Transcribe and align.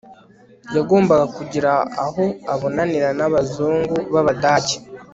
yagombaga 0.75 1.25
kugira 1.37 1.71
aho 2.05 2.23
abonanira 2.53 3.09
n'abazungu 3.17 3.95
b'abadage 4.13 4.75